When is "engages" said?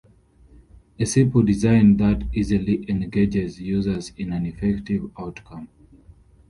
2.89-3.61